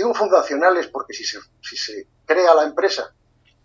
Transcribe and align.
Digo 0.00 0.14
fundacionales 0.14 0.86
porque 0.86 1.12
si 1.12 1.24
se, 1.24 1.38
si 1.60 1.76
se 1.76 2.08
crea 2.24 2.54
la 2.54 2.62
empresa, 2.64 3.14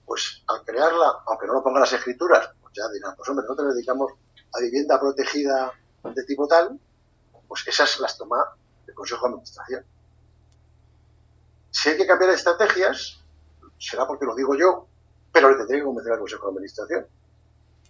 pues 0.06 0.44
al 0.48 0.66
crearla, 0.66 1.24
aunque 1.28 1.48
no 1.48 1.54
lo 1.54 1.64
pongan 1.64 1.80
las 1.80 1.94
escrituras, 1.94 2.50
pues 2.60 2.74
ya 2.74 2.90
dirán, 2.90 3.16
pues 3.16 3.30
hombre, 3.30 3.44
nosotros 3.44 3.74
dedicamos 3.74 4.12
a 4.54 4.60
vivienda 4.60 5.00
protegida 5.00 5.72
de 6.04 6.24
tipo 6.26 6.46
tal, 6.46 6.78
pues 7.48 7.66
esas 7.66 8.02
las 8.02 8.18
toma 8.18 8.44
el 8.86 8.94
Consejo 8.94 9.28
de 9.28 9.30
Administración. 9.30 9.86
Si 11.72 11.88
hay 11.88 11.96
que 11.96 12.06
cambiar 12.06 12.32
estrategias, 12.32 13.24
será 13.80 14.06
porque 14.06 14.26
lo 14.26 14.36
digo 14.36 14.58
yo, 14.58 14.90
pero 15.32 15.50
le 15.50 15.56
tendré 15.56 15.78
que 15.78 15.86
convencer 15.86 16.12
al 16.12 16.20
Consejo 16.20 16.48
de 16.48 16.52
Administración. 16.52 17.08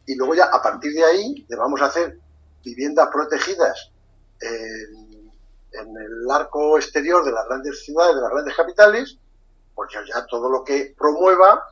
Y 0.06 0.14
luego 0.14 0.36
ya, 0.36 0.46
a 0.54 0.62
partir 0.62 0.94
de 0.94 1.04
ahí, 1.04 1.48
le 1.50 1.56
vamos 1.56 1.82
a 1.82 1.86
hacer 1.86 2.20
viviendas 2.64 3.10
protegidas 3.12 3.90
en 5.80 5.96
el 5.98 6.30
arco 6.32 6.78
exterior 6.78 7.24
de 7.24 7.32
las 7.32 7.46
grandes 7.48 7.84
ciudades, 7.84 8.16
de 8.16 8.22
las 8.22 8.32
grandes 8.32 8.56
capitales, 8.56 9.18
pues 9.76 9.92
ya, 9.92 10.26
todo 10.26 10.50
lo 10.50 10.64
que 10.64 10.96
promueva, 10.98 11.68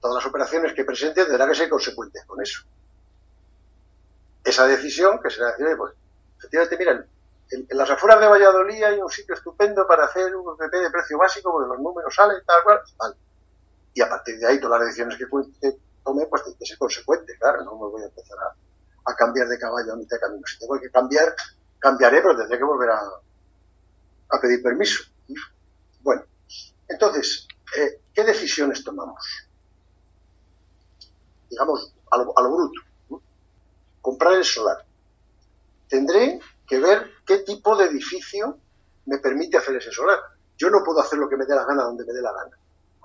todas 0.00 0.16
las 0.16 0.26
operaciones 0.26 0.72
que 0.72 0.84
presente, 0.84 1.24
tendrá 1.24 1.46
que 1.48 1.54
ser 1.54 1.68
consecuente 1.68 2.20
con 2.26 2.40
eso. 2.40 2.62
Esa 4.44 4.66
decisión, 4.66 5.20
que 5.20 5.30
será 5.30 5.50
decir, 5.50 5.76
pues, 5.76 5.92
efectivamente, 6.38 6.78
miren, 6.78 7.06
en, 7.50 7.66
las 7.70 7.90
afueras 7.90 8.20
de 8.20 8.28
Valladolid 8.28 8.82
hay 8.82 9.00
un 9.00 9.10
sitio 9.10 9.34
estupendo 9.34 9.86
para 9.86 10.04
hacer 10.04 10.34
un 10.34 10.56
PP 10.56 10.78
de 10.78 10.90
precio 10.90 11.18
básico, 11.18 11.50
porque 11.50 11.68
los 11.68 11.80
números 11.80 12.14
salen, 12.14 12.38
tal 12.46 12.62
cual, 12.62 12.80
vale. 12.96 13.16
Y 13.92 14.00
a 14.00 14.08
partir 14.08 14.38
de 14.38 14.46
ahí, 14.46 14.60
todas 14.60 14.78
las 14.78 14.88
decisiones 14.88 15.18
que, 15.18 15.26
tome, 16.04 16.26
pues 16.26 16.44
tiene 16.44 16.58
que 16.58 16.66
ser 16.66 16.78
consecuente, 16.78 17.36
claro, 17.38 17.64
no 17.64 17.72
me 17.72 17.90
voy 17.90 18.02
a 18.02 18.06
empezar 18.06 18.38
a, 18.38 19.14
cambiar 19.16 19.48
de 19.48 19.58
caballo 19.58 19.92
a 19.92 19.96
mitad 19.96 20.16
de 20.16 20.20
camino. 20.20 20.46
Si 20.46 20.58
tengo 20.60 20.78
que 20.78 20.88
cambiar, 20.88 21.34
cambiaré, 21.80 22.22
pero 22.22 22.36
tendré 22.36 22.56
que 22.56 22.64
volver 22.64 22.90
a, 22.90 23.02
a 24.30 24.40
pedir 24.40 24.62
permiso. 24.62 25.04
Bueno, 26.00 26.22
entonces, 26.88 27.46
eh, 27.76 28.00
¿qué 28.12 28.24
decisiones 28.24 28.82
tomamos? 28.84 29.24
Digamos, 31.48 31.92
a 32.10 32.42
lo, 32.42 32.56
bruto. 32.56 32.80
Comprar 34.00 34.34
el 34.34 34.44
solar. 34.44 34.84
Tendré 35.88 36.40
que 36.66 36.78
ver 36.78 37.10
qué 37.26 37.38
tipo 37.38 37.76
de 37.76 37.86
edificio 37.86 38.58
me 39.06 39.18
permite 39.18 39.56
hacer 39.56 39.76
ese 39.76 39.90
solar. 39.90 40.18
Yo 40.56 40.70
no 40.70 40.84
puedo 40.84 41.00
hacer 41.00 41.18
lo 41.18 41.28
que 41.28 41.36
me 41.36 41.46
dé 41.46 41.54
la 41.54 41.64
gana 41.64 41.84
donde 41.84 42.04
me 42.04 42.12
dé 42.12 42.22
la 42.22 42.32
gana. 42.32 42.56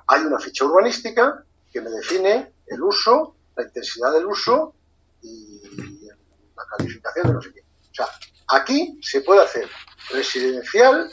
Hay 0.07 0.21
una 0.21 0.39
ficha 0.39 0.65
urbanística 0.65 1.43
que 1.71 1.81
me 1.81 1.89
define 1.89 2.53
el 2.67 2.81
uso, 2.81 3.35
la 3.55 3.63
intensidad 3.63 4.11
del 4.13 4.25
uso 4.25 4.75
y 5.21 5.61
la 6.55 6.65
calificación 6.77 7.27
de 7.27 7.33
no 7.33 7.41
sé 7.41 7.53
qué. 7.53 7.61
O 7.61 7.93
sea, 7.93 8.07
aquí 8.47 8.99
se 9.01 9.21
puede 9.21 9.41
hacer 9.41 9.69
residencial, 10.11 11.11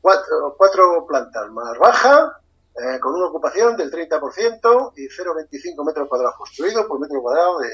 cuatro, 0.00 1.06
plantas 1.06 1.50
más 1.50 1.78
baja, 1.78 2.40
eh, 2.74 2.98
con 3.00 3.14
una 3.14 3.26
ocupación 3.26 3.76
del 3.76 3.90
30% 3.90 4.92
y 4.96 5.08
0,25 5.08 5.84
metros 5.84 6.08
cuadrados 6.08 6.36
construidos 6.36 6.86
por 6.86 7.00
metro 7.00 7.20
cuadrado 7.20 7.58
de 7.58 7.68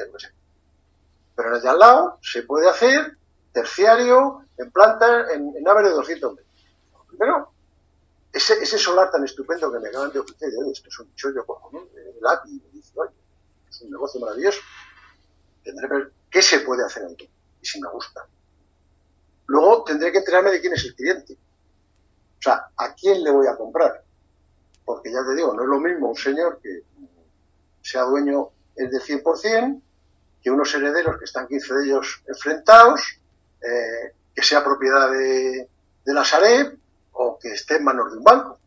Pero 1.36 1.48
en 1.48 1.54
el 1.54 1.62
de 1.62 1.68
al 1.68 1.78
lado 1.78 2.18
se 2.22 2.42
puede 2.42 2.68
hacer 2.68 3.16
terciario 3.52 4.44
en 4.56 4.70
planta, 4.70 5.32
en, 5.32 5.52
naves 5.62 5.84
de 5.84 5.90
200 5.90 6.34
metros. 6.34 6.46
Primero, 7.08 7.52
ese, 8.32 8.54
ese 8.54 8.78
solar 8.78 9.10
tan 9.10 9.24
estupendo 9.24 9.72
que 9.72 9.78
me 9.78 9.88
acaban 9.88 10.12
de 10.12 10.18
ofrecer, 10.18 10.50
esto 10.72 10.88
es 10.88 10.98
un 10.98 11.14
chollo 11.14 11.44
cojonudo, 11.46 11.88
el 11.94 12.26
API, 12.26 12.60
me 12.64 12.70
dice, 12.72 12.92
oye, 12.96 13.12
es 13.68 13.80
un 13.82 13.90
negocio 13.90 14.20
maravilloso. 14.20 14.60
Tendré 15.62 15.88
que 15.88 15.94
ver 15.94 16.12
qué 16.30 16.42
se 16.42 16.60
puede 16.60 16.84
hacer 16.84 17.04
aquí 17.04 17.30
y 17.60 17.66
si 17.66 17.80
me 17.80 17.88
gusta. 17.88 18.26
Luego 19.46 19.84
tendré 19.84 20.12
que 20.12 20.18
enterarme 20.18 20.50
de 20.50 20.60
quién 20.60 20.74
es 20.74 20.84
el 20.84 20.94
cliente. 20.94 21.34
O 22.38 22.42
sea, 22.42 22.68
¿a 22.76 22.94
quién 22.94 23.22
le 23.22 23.30
voy 23.30 23.46
a 23.46 23.56
comprar? 23.56 24.02
Porque 24.84 25.12
ya 25.12 25.24
te 25.24 25.34
digo, 25.34 25.54
no 25.54 25.62
es 25.62 25.68
lo 25.68 25.80
mismo 25.80 26.08
un 26.08 26.16
señor 26.16 26.60
que 26.62 26.82
sea 27.82 28.02
dueño 28.02 28.50
del 28.74 28.90
100%, 28.90 29.82
que 30.42 30.50
unos 30.50 30.72
herederos 30.74 31.18
que 31.18 31.24
están 31.24 31.46
15 31.46 31.74
de 31.74 31.84
ellos 31.84 32.22
enfrentados, 32.26 33.18
eh, 33.60 34.14
que 34.34 34.42
sea 34.42 34.62
propiedad 34.62 35.10
de, 35.10 35.68
la 36.04 36.24
Sareb 36.24 36.78
o 37.12 37.38
que 37.38 37.52
esté 37.52 37.76
en 37.76 37.84
manos 37.84 38.12
de 38.12 38.18
un 38.18 38.24
banco. 38.24 38.58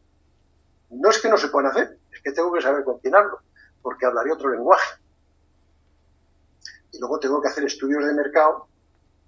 No 0.90 1.10
es 1.10 1.20
que 1.20 1.30
no 1.30 1.38
se 1.38 1.50
puedan 1.50 1.72
hacer, 1.72 1.98
es 2.12 2.22
que 2.22 2.32
tengo 2.32 2.52
que 2.52 2.62
saber 2.62 2.84
con 2.84 3.00
quién 3.00 3.16
hablo, 3.16 3.40
porque 3.82 4.06
hablaré 4.06 4.32
otro 4.32 4.50
lenguaje. 4.50 5.00
Y 6.92 7.00
luego 7.00 7.20
tengo 7.20 7.42
que 7.42 7.48
hacer 7.48 7.64
estudios 7.64 8.06
de 8.06 8.14
mercado. 8.14 8.68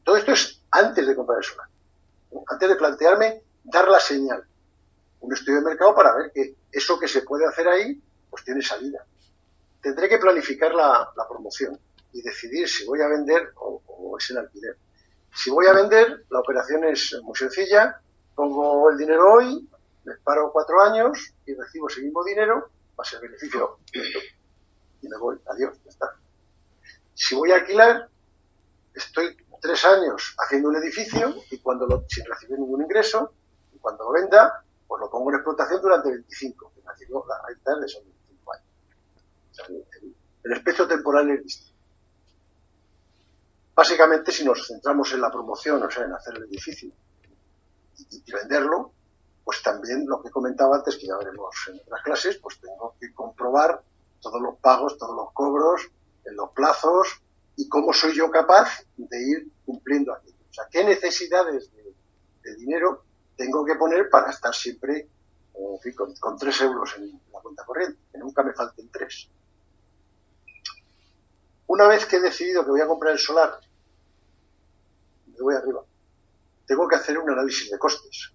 Todo 0.04 0.18
esto 0.18 0.32
es 0.32 0.61
antes 0.72 1.06
de 1.06 1.16
comprar 1.16 1.40
el 1.40 1.44
solar. 1.44 1.68
Antes 2.48 2.70
de 2.70 2.76
plantearme 2.76 3.44
dar 3.64 3.88
la 3.88 4.00
señal. 4.00 4.46
Un 5.20 5.34
estudio 5.34 5.60
de 5.60 5.66
mercado 5.66 5.94
para 5.94 6.16
ver 6.16 6.32
que 6.34 6.56
eso 6.72 7.00
que 7.00 7.08
se 7.08 7.22
puede 7.22 7.46
hacer 7.46 7.68
ahí, 7.68 8.02
pues 8.30 8.44
tiene 8.44 8.62
salida. 8.62 9.06
Tendré 9.82 10.10
que 10.10 10.18
planificar 10.18 10.74
la, 10.74 11.12
promoción 11.30 11.80
y 12.14 12.22
decidir 12.22 12.68
si 12.68 12.86
voy 12.86 13.02
a 13.02 13.08
vender 13.08 13.52
o, 13.56 14.18
es 14.18 14.30
en 14.32 14.38
alquiler. 14.38 14.78
Si 15.34 15.50
voy 15.50 15.68
a 15.68 15.74
vender, 15.74 16.26
la 16.30 16.40
operación 16.40 16.84
es 16.86 17.18
muy 17.24 17.36
sencilla. 17.36 18.02
Pongo 18.36 18.90
el 18.90 18.98
dinero 18.98 19.34
hoy, 19.34 19.70
me 20.04 20.16
paro 20.18 20.52
cuatro 20.52 20.82
años 20.82 21.34
y 21.46 21.54
recibo 21.54 21.88
ese 21.88 22.02
mismo 22.02 22.24
dinero, 22.24 22.70
a 22.98 23.04
ser 23.04 23.22
beneficio 23.22 23.80
y 25.02 25.08
me 25.08 25.18
voy. 25.18 25.38
Adiós, 25.48 25.78
ya 25.84 25.90
está. 25.90 26.16
Si 27.14 27.36
voy 27.36 27.52
a 27.52 27.56
alquilar, 27.56 28.10
estoy 28.94 29.36
tres 29.62 29.86
años 29.86 30.36
haciendo 30.40 30.70
un 30.70 30.76
edificio 30.76 31.36
y 31.52 31.60
cuando 31.60 31.86
lo, 31.86 32.04
sin 32.10 32.26
recibir 32.26 32.60
ningún 32.60 32.82
ingreso, 32.82 33.32
y 33.74 33.78
cuando 33.78 34.04
lo 34.06 34.12
venda, 34.12 34.66
pues 34.88 35.00
lo 35.00 35.10
pongo 35.10 35.30
en 35.30 35.36
explotación 35.36 35.82
durante 35.82 36.10
25, 36.10 36.72
que 36.76 36.82
me 36.82 37.20
la 37.28 37.42
renta 37.48 37.76
de 37.80 37.86
esos 37.86 38.04
25 38.04 38.54
años. 38.54 39.86
el, 40.44 40.52
espectro 40.52 40.88
temporal 40.88 41.30
es 41.30 41.44
distinto. 41.44 41.72
Básicamente, 43.74 44.32
si 44.32 44.44
nos 44.44 44.68
centramos 44.68 45.14
en 45.14 45.22
la 45.22 45.32
promoción, 45.32 45.82
o 45.82 45.90
sea, 45.90 46.06
en 46.06 46.14
hacer 46.14 46.36
el 46.36 46.44
edificio 46.44 46.92
y, 47.98 48.32
venderlo, 48.32 48.92
pues 49.44 49.62
también 49.64 50.06
lo 50.08 50.22
que 50.22 50.30
comentaba 50.30 50.78
antes, 50.78 50.98
que 50.98 51.08
ya 51.08 51.18
veremos 51.18 51.56
en 51.70 51.80
otras 51.80 52.02
clases, 52.04 52.38
pues 52.38 52.60
tengo 52.60 52.96
que 53.00 53.14
comprobar 53.14 53.82
todos 54.20 54.42
los 54.42 54.58
pagos, 54.58 54.98
todos 54.98 55.16
los 55.16 55.32
cobros, 55.34 55.90
en 56.26 56.36
los 56.36 56.52
plazos, 56.52 57.22
y 57.56 57.68
cómo 57.70 57.94
soy 57.94 58.14
yo 58.16 58.30
capaz 58.30 58.84
de 58.98 59.22
ir 59.22 59.51
cumpliendo 59.66 60.14
aquello. 60.14 60.36
O 60.50 60.54
sea, 60.54 60.68
qué 60.70 60.84
necesidades 60.84 61.72
de, 61.74 62.56
dinero 62.56 63.04
tengo 63.38 63.64
que 63.64 63.76
poner 63.76 64.10
para 64.10 64.30
estar 64.30 64.54
siempre 64.54 65.08
con, 65.96 66.14
con, 66.16 66.38
tres 66.38 66.60
euros 66.62 66.94
en 66.98 67.20
la 67.32 67.40
cuenta 67.40 67.64
corriente, 67.64 68.00
que 68.12 68.18
nunca 68.18 68.44
me 68.44 68.54
falten 68.54 68.90
tres. 68.90 69.30
Una 71.68 71.88
vez 71.88 72.06
que 72.06 72.18
he 72.18 72.20
decidido 72.20 72.66
que 72.66 72.72
voy 72.72 72.82
a 72.82 72.88
comprar 72.88 73.14
el 73.14 73.20
solar, 73.20 73.60
me 75.28 75.40
voy 75.40 75.56
arriba. 75.56 75.84
Tengo 76.66 76.88
que 76.88 76.96
hacer 76.96 77.18
un 77.18 77.30
análisis 77.30 77.72
de 77.72 77.80
costes. 77.80 78.34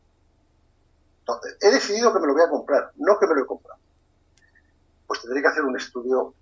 Entonces, 1.21 1.59
he 1.61 1.71
decidido 1.71 2.13
que 2.13 2.21
me 2.21 2.27
lo 2.29 2.33
voy 2.33 2.43
a 2.43 2.49
comprar, 2.49 2.93
no 2.97 3.19
que 3.19 3.27
me 3.27 3.35
lo 3.35 3.43
he 3.43 3.47
comprado. 3.47 3.81
Pues 5.07 5.21
tendré 5.21 5.43
que 5.43 5.49
hacer 5.49 5.65
un 5.65 5.77
estudio 5.77 6.35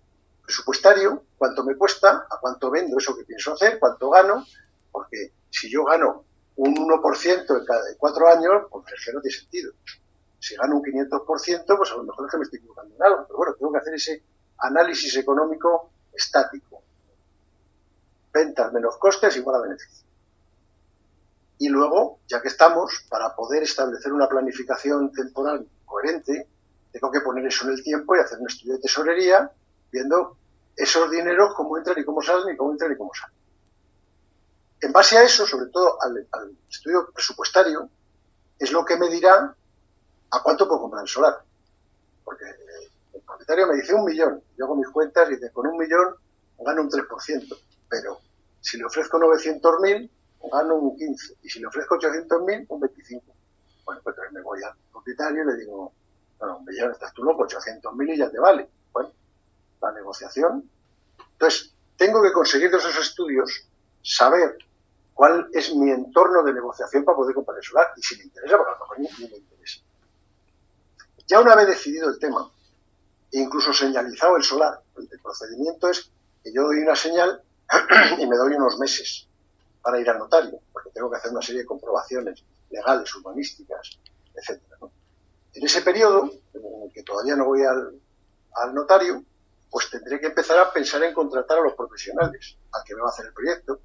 presupuestario, 0.44 1.24
cuánto 1.38 1.64
me 1.64 1.74
cuesta, 1.74 2.26
a 2.30 2.38
cuánto 2.40 2.70
vendo 2.70 2.98
eso 2.98 3.16
que 3.16 3.24
pienso 3.24 3.54
hacer, 3.54 3.78
cuánto 3.78 4.10
gano, 4.10 4.44
porque 4.94 5.32
si 5.50 5.68
yo 5.68 5.84
gano 5.84 6.24
un 6.54 6.72
1% 6.76 7.58
en 7.58 7.64
cada 7.66 7.82
cuatro 7.98 8.28
años, 8.28 8.66
pues 8.70 8.84
es 8.92 9.04
que 9.04 9.12
no 9.12 9.20
tiene 9.20 9.36
sentido. 9.36 9.72
Si 10.38 10.54
gano 10.54 10.76
un 10.76 10.84
500%, 10.84 11.76
pues 11.76 11.90
a 11.90 11.96
lo 11.96 12.04
mejor 12.04 12.26
es 12.26 12.30
que 12.30 12.38
me 12.38 12.44
estoy 12.44 12.58
equivocando 12.60 12.94
en 12.94 13.02
algo, 13.02 13.24
pero 13.26 13.36
bueno, 13.38 13.54
tengo 13.54 13.72
que 13.72 13.78
hacer 13.78 13.94
ese 13.94 14.22
análisis 14.58 15.16
económico 15.16 15.90
estático. 16.12 16.80
Ventas 18.32 18.72
menos 18.72 18.96
costes 18.98 19.36
igual 19.36 19.56
a 19.56 19.66
beneficio. 19.66 20.06
Y 21.58 21.68
luego, 21.68 22.20
ya 22.28 22.40
que 22.40 22.48
estamos, 22.48 23.04
para 23.08 23.34
poder 23.34 23.64
establecer 23.64 24.12
una 24.12 24.28
planificación 24.28 25.10
temporal 25.10 25.66
coherente, 25.84 26.46
tengo 26.92 27.10
que 27.10 27.20
poner 27.20 27.46
eso 27.46 27.66
en 27.66 27.72
el 27.72 27.82
tiempo 27.82 28.14
y 28.14 28.20
hacer 28.20 28.38
un 28.38 28.46
estudio 28.46 28.74
de 28.74 28.80
tesorería 28.80 29.50
viendo 29.90 30.36
esos 30.76 31.10
dineros, 31.10 31.52
cómo 31.56 31.78
entran 31.78 31.98
y 31.98 32.04
cómo 32.04 32.22
salen 32.22 32.54
y 32.54 32.56
cómo 32.56 32.72
entran 32.72 32.92
y 32.92 32.96
cómo 32.96 33.10
salen. 33.12 33.43
En 34.84 34.92
base 34.92 35.16
a 35.16 35.22
eso, 35.22 35.46
sobre 35.46 35.70
todo 35.70 35.96
al, 36.02 36.28
estudio 36.68 37.10
presupuestario, 37.10 37.88
es 38.58 38.70
lo 38.70 38.84
que 38.84 38.98
me 38.98 39.08
dirá 39.08 39.56
a 40.30 40.42
cuánto 40.42 40.68
puedo 40.68 40.82
comprar 40.82 41.04
el 41.04 41.08
solar. 41.08 41.42
Porque 42.22 42.44
el 43.14 43.22
propietario 43.22 43.66
me 43.66 43.76
dice 43.76 43.94
un 43.94 44.04
millón, 44.04 44.42
yo 44.58 44.66
hago 44.66 44.76
mis 44.76 44.90
cuentas 44.90 45.26
y 45.30 45.36
dice, 45.36 45.50
con 45.52 45.68
un 45.68 45.78
millón 45.78 46.14
gano 46.58 46.82
un 46.82 46.90
3%, 46.90 47.58
pero 47.88 48.20
si 48.60 48.76
le 48.76 48.84
ofrezco 48.84 49.18
900.000, 49.18 50.10
gano 50.52 50.74
un 50.74 50.98
15%, 50.98 51.36
y 51.42 51.48
si 51.48 51.60
le 51.60 51.66
ofrezco 51.66 51.94
800.000, 51.96 52.66
un 52.68 52.80
25%. 52.82 53.22
Bueno, 53.86 54.00
pues 54.02 54.14
entonces 54.14 54.32
me 54.34 54.42
voy 54.42 54.62
al 54.62 54.74
propietario 54.92 55.44
y 55.44 55.46
le 55.46 55.56
digo, 55.56 55.94
bueno, 56.38 56.58
un 56.58 56.64
millón, 56.66 56.92
estás 56.92 57.14
tú 57.14 57.24
loco, 57.24 57.46
800.000 57.46 58.14
y 58.14 58.18
ya 58.18 58.30
te 58.30 58.38
vale. 58.38 58.68
Bueno, 58.92 59.10
la 59.80 59.92
negociación. 59.92 60.70
Entonces, 61.32 61.72
tengo 61.96 62.22
que 62.22 62.32
conseguir 62.32 62.66
esos 62.74 62.98
estudios 62.98 63.66
saber 64.02 64.58
cuál 65.14 65.48
es 65.52 65.74
mi 65.74 65.90
entorno 65.90 66.42
de 66.42 66.52
negociación 66.52 67.04
para 67.04 67.16
poder 67.16 67.34
comprar 67.34 67.56
el 67.56 67.64
solar 67.64 67.86
y 67.96 68.02
si 68.02 68.18
me 68.18 68.24
interesa, 68.24 68.56
porque 68.56 68.72
a 68.72 68.74
lo 68.74 68.80
mejor 68.80 68.98
ni, 68.98 69.28
me 69.28 69.36
interesa. 69.36 69.80
Ya 71.26 71.40
una 71.40 71.54
vez 71.54 71.68
decidido 71.68 72.10
el 72.10 72.18
tema, 72.18 72.50
e 73.32 73.38
incluso 73.38 73.72
señalizado 73.72 74.36
el 74.36 74.42
solar, 74.42 74.80
el, 74.96 75.08
procedimiento 75.22 75.88
es 75.88 76.10
que 76.42 76.52
yo 76.52 76.64
doy 76.64 76.80
una 76.80 76.94
señal 76.94 77.42
y 78.18 78.26
me 78.26 78.36
doy 78.36 78.54
unos 78.54 78.78
meses 78.78 79.26
para 79.80 79.98
ir 79.98 80.10
al 80.10 80.18
notario, 80.18 80.60
porque 80.72 80.90
tengo 80.90 81.10
que 81.10 81.16
hacer 81.16 81.30
una 81.30 81.40
serie 81.40 81.62
de 81.62 81.66
comprobaciones 81.66 82.44
legales, 82.70 83.14
urbanísticas, 83.14 83.98
etc. 84.34 84.60
En 85.54 85.64
ese 85.64 85.80
periodo, 85.82 86.30
en 86.52 86.82
el 86.82 86.92
que 86.92 87.02
todavía 87.02 87.36
no 87.36 87.46
voy 87.46 87.62
al, 87.62 88.00
al 88.56 88.74
notario, 88.74 89.24
pues 89.70 89.90
tendré 89.90 90.20
que 90.20 90.26
empezar 90.26 90.58
a 90.58 90.72
pensar 90.72 91.02
en 91.04 91.14
contratar 91.14 91.58
a 91.58 91.62
los 91.62 91.74
profesionales, 91.74 92.56
al 92.72 92.82
que 92.84 92.94
me 92.94 93.00
va 93.00 93.08
a 93.08 93.10
hacer 93.10 93.26
el 93.26 93.32
proyecto, 93.32 93.80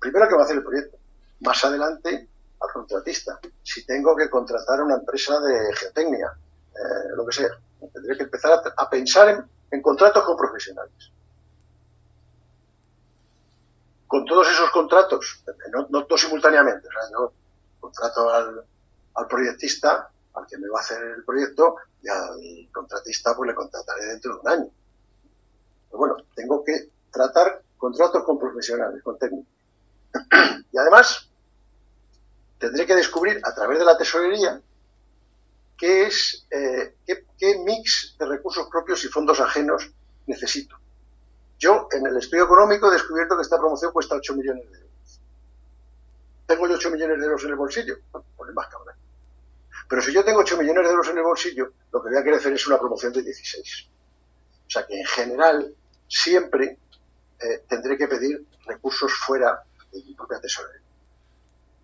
primero 0.00 0.28
que 0.28 0.34
va 0.34 0.42
a 0.42 0.44
hacer 0.44 0.56
el 0.56 0.64
proyecto, 0.64 0.98
más 1.40 1.64
adelante 1.64 2.28
al 2.60 2.72
contratista. 2.72 3.38
Si 3.62 3.84
tengo 3.84 4.16
que 4.16 4.28
contratar 4.28 4.82
una 4.82 4.96
empresa 4.96 5.38
de 5.40 5.74
geotecnia, 5.76 6.32
eh, 6.74 7.08
lo 7.14 7.26
que 7.26 7.32
sea, 7.32 7.50
tendré 7.92 8.16
que 8.16 8.24
empezar 8.24 8.60
a, 8.76 8.90
pensar 8.90 9.46
en, 9.70 9.82
contratos 9.82 10.24
con 10.24 10.36
profesionales. 10.36 11.12
Con 14.06 14.24
todos 14.24 14.48
esos 14.48 14.70
contratos, 14.70 15.44
no, 15.72 15.86
no 15.88 16.04
todos 16.04 16.22
simultáneamente, 16.22 16.88
o 16.88 16.90
sea, 16.90 17.02
yo 17.12 17.32
contrato 17.78 18.28
al, 18.28 18.64
al 19.14 19.26
proyectista, 19.28 20.10
al 20.34 20.46
que 20.46 20.58
me 20.58 20.68
va 20.68 20.78
a 20.78 20.82
hacer 20.82 21.02
el 21.02 21.24
proyecto, 21.24 21.76
y 22.02 22.08
al 22.08 22.72
contratista 22.72 23.34
pues 23.36 23.48
le 23.48 23.54
contrataré 23.54 24.06
dentro 24.06 24.34
de 24.34 24.40
un 24.40 24.48
año. 24.48 24.70
Pero 25.88 25.98
bueno, 25.98 26.16
tengo 26.34 26.64
que 26.64 26.90
tratar 27.10 27.62
contratos 27.76 28.24
con 28.24 28.38
profesionales, 28.38 29.02
con 29.02 29.18
técnicos. 29.18 29.59
Y 30.72 30.78
además, 30.78 31.28
tendré 32.58 32.86
que 32.86 32.94
descubrir 32.94 33.40
a 33.44 33.54
través 33.54 33.78
de 33.78 33.84
la 33.84 33.96
tesorería 33.96 34.60
qué 35.76 36.06
es, 36.06 36.46
eh, 36.50 36.94
qué, 37.06 37.58
mix 37.64 38.16
de 38.18 38.26
recursos 38.26 38.68
propios 38.70 39.02
y 39.04 39.08
fondos 39.08 39.40
ajenos 39.40 39.90
necesito. 40.26 40.76
Yo, 41.58 41.88
en 41.90 42.06
el 42.06 42.16
estudio 42.16 42.44
económico, 42.44 42.88
he 42.88 42.92
descubierto 42.92 43.36
que 43.36 43.42
esta 43.42 43.58
promoción 43.58 43.92
cuesta 43.92 44.14
8 44.14 44.34
millones 44.34 44.70
de 44.70 44.78
euros. 44.78 45.20
¿Tengo 46.46 46.68
yo 46.68 46.74
8 46.74 46.90
millones 46.90 47.18
de 47.18 47.24
euros 47.24 47.44
en 47.44 47.50
el 47.50 47.56
bolsillo? 47.56 47.96
Pues 48.10 48.54
más 48.54 48.68
cabrón. 48.68 48.94
Pero 49.88 50.02
si 50.02 50.12
yo 50.12 50.24
tengo 50.24 50.40
8 50.40 50.58
millones 50.58 50.84
de 50.84 50.90
euros 50.90 51.08
en 51.08 51.18
el 51.18 51.24
bolsillo, 51.24 51.72
lo 51.92 52.02
que 52.02 52.10
voy 52.10 52.18
a 52.18 52.22
querer 52.22 52.38
hacer 52.38 52.52
es 52.52 52.66
una 52.66 52.78
promoción 52.78 53.12
de 53.12 53.22
16. 53.22 53.88
O 54.66 54.70
sea 54.70 54.86
que, 54.86 54.98
en 54.98 55.06
general, 55.06 55.74
siempre 56.06 56.78
eh, 57.40 57.64
tendré 57.68 57.96
que 57.96 58.06
pedir 58.06 58.44
recursos 58.66 59.12
fuera 59.12 59.64
de 59.92 60.04
mi 60.04 60.14
propia 60.14 60.40
tesorería. 60.40 60.86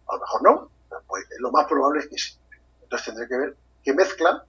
A 0.09 0.15
lo 0.15 0.21
mejor 0.21 0.43
no, 0.43 0.71
pues 1.07 1.25
lo 1.39 1.51
más 1.51 1.67
probable 1.67 2.01
es 2.01 2.09
que 2.09 2.19
sí. 2.19 2.39
Entonces 2.83 3.07
tendré 3.07 3.29
que 3.29 3.37
ver 3.37 3.57
qué 3.83 3.93
mezcla. 3.93 4.45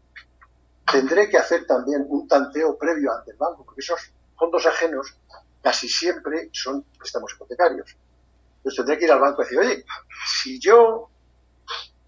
Tendré 0.92 1.30
que 1.30 1.38
hacer 1.38 1.66
también 1.66 2.06
un 2.08 2.28
tanteo 2.28 2.78
previo 2.78 3.12
ante 3.14 3.32
el 3.32 3.38
banco, 3.38 3.66
porque 3.66 3.82
esos 3.82 4.00
fondos 4.38 4.66
ajenos 4.66 5.18
casi 5.62 5.90
siempre 5.90 6.50
son 6.54 6.84
préstamos 6.98 7.34
hipotecarios. 7.34 7.98
Entonces 8.58 8.78
tendré 8.78 8.98
que 8.98 9.06
ir 9.06 9.12
al 9.12 9.20
banco 9.20 9.42
y 9.42 9.46
decir, 9.46 9.60
oye, 9.60 9.86
si 10.26 10.60
yo 10.60 11.10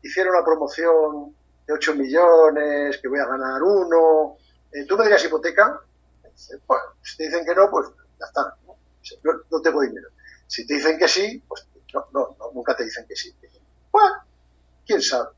hiciera 0.01 0.29
una 0.29 0.45
promoción 0.45 1.35
de 1.67 1.73
8 1.73 1.95
millones, 1.95 2.99
que 3.01 3.07
voy 3.07 3.19
a 3.19 3.25
ganar 3.25 3.61
uno, 3.61 4.37
eh, 4.71 4.85
¿tú 4.85 4.97
me 4.97 5.03
dirías 5.03 5.25
hipoteca? 5.25 5.81
Bueno, 6.67 6.83
si 7.01 7.17
te 7.17 7.25
dicen 7.25 7.45
que 7.45 7.53
no, 7.53 7.69
pues 7.69 7.89
ya 8.19 8.25
está. 8.25 8.55
¿no? 8.65 8.75
no 9.51 9.61
tengo 9.61 9.81
dinero. 9.81 10.09
Si 10.49 10.65
te 10.65 10.73
dicen 10.73 10.97
que 10.97 11.07
sí, 11.07 11.43
pues 11.47 11.67
no, 11.93 12.07
no, 12.11 12.51
nunca 12.55 12.75
te 12.75 12.83
dicen 12.83 13.05
que 13.07 13.15
sí. 13.15 13.31
Bueno, 13.91 14.15
quién 14.83 14.99
sabe. 14.99 15.29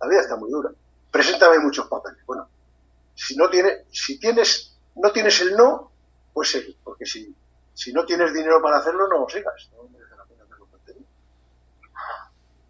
La 0.00 0.08
vida 0.08 0.20
está 0.20 0.36
muy 0.36 0.48
dura. 0.48 0.70
Preséntame 1.10 1.58
muchos 1.58 1.88
papeles. 1.88 2.24
Bueno, 2.24 2.48
si 3.16 3.34
no 3.34 3.50
tienes, 3.50 3.84
si 3.90 4.20
tienes, 4.20 4.76
no 4.94 5.10
tienes 5.10 5.40
el 5.40 5.56
no, 5.56 5.90
pues 6.32 6.52
seguir, 6.52 6.76
porque 6.84 7.04
si, 7.04 7.34
si 7.74 7.92
no 7.92 8.04
tienes 8.06 8.32
dinero 8.32 8.62
para 8.62 8.78
hacerlo, 8.78 9.08
no 9.08 9.28
sigas. 9.28 9.70
No 9.74 9.90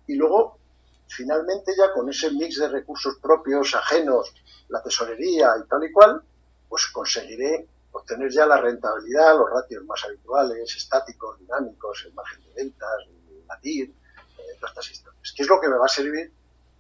Y 0.07 0.17
luego, 0.17 0.59
finalmente, 1.07 1.73
ya 1.77 1.93
con 1.93 2.09
ese 2.09 2.33
mix 2.33 2.59
de 2.59 2.69
recursos 2.69 3.19
propios, 3.23 3.77
ajenos, 3.77 4.35
la 4.69 4.83
tesorería 4.83 5.51
y 5.63 5.69
tal 5.69 5.85
y 5.85 5.93
cual, 5.93 6.23
pues 6.67 6.87
conseguiré 6.87 7.69
obtener 7.93 8.31
ya 8.31 8.47
la 8.47 8.61
rentabilidad, 8.61 9.37
los 9.37 9.51
ratios 9.51 9.85
más 9.85 10.03
habituales, 10.05 10.75
estáticos, 10.77 11.39
dinámicos, 11.39 12.05
el 12.07 12.15
margen 12.15 12.43
de 12.45 12.53
ventas, 12.55 13.07
el 13.07 13.47
latir, 13.47 13.91
eh, 14.39 14.43
todas 14.59 14.71
estas 14.73 14.91
historias. 14.91 15.33
¿Qué 15.37 15.43
es 15.43 15.49
lo 15.49 15.61
que 15.61 15.69
me 15.69 15.77
va 15.77 15.87
a 15.87 15.89
servir 15.89 16.33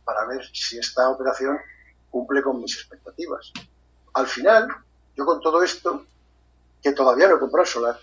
para 0.05 0.25
ver 0.27 0.45
si 0.53 0.79
esta 0.79 1.09
operación 1.09 1.59
cumple 2.11 2.43
con 2.43 2.61
mis 2.61 2.77
expectativas? 2.77 3.53
Al 4.15 4.27
final, 4.27 4.69
yo 5.17 5.25
con 5.25 5.41
todo 5.41 5.63
esto, 5.63 6.07
que 6.83 6.93
todavía 6.93 7.29
no 7.29 7.37
he 7.37 7.41
comprado 7.41 7.67
solar, 7.67 7.99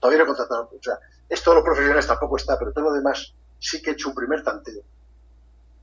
todavía 0.00 0.18
no 0.18 0.24
he 0.24 0.26
contratado, 0.26 0.70
o 0.76 0.82
sea, 0.82 0.98
esto 1.28 1.50
de 1.50 1.56
los 1.56 1.64
profesionales 1.64 2.06
tampoco 2.06 2.36
está, 2.36 2.58
pero 2.58 2.72
todo 2.72 2.84
lo 2.84 2.92
demás 2.92 3.32
sí 3.58 3.80
que 3.80 3.90
he 3.90 3.92
hecho 3.94 4.10
un 4.10 4.14
primer 4.14 4.42
tanteo. 4.42 4.82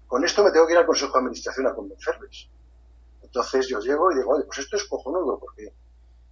Con 0.07 0.23
esto 0.23 0.43
me 0.43 0.51
tengo 0.51 0.67
que 0.67 0.73
ir 0.73 0.79
al 0.79 0.85
Consejo 0.85 1.13
de 1.13 1.19
Administración 1.19 1.67
a 1.67 1.73
convencerles 1.73 2.47
entonces 3.31 3.69
yo 3.69 3.79
llego 3.79 4.11
y 4.11 4.15
digo, 4.15 4.31
oye, 4.31 4.43
pues 4.43 4.59
esto 4.59 4.75
es 4.75 4.83
cojonudo, 4.83 5.39
porque 5.39 5.73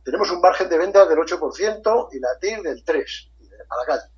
tenemos 0.03 0.29
un 0.31 0.41
margen 0.41 0.67
de 0.67 0.77
venta 0.77 1.05
del 1.05 1.17
8% 1.17 2.09
y 2.11 2.19
la 2.19 2.37
TIR 2.37 2.61
del 2.61 2.83
3%, 2.83 3.31
a 3.69 3.77
la 3.77 3.85
calle. 3.85 4.11